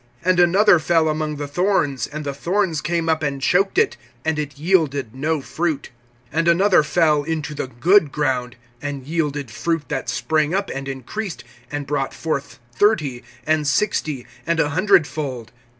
[0.25, 4.39] (7)And another fell among the thorns; and the thorns came up, and choked it, and
[4.39, 5.91] it yielded no fruit.
[6.33, 11.43] (8)And another fell into the good ground, and yielded fruit that sprang up and increased;
[11.71, 15.51] and brought forth, thirty, and sixty, and a hundredfold.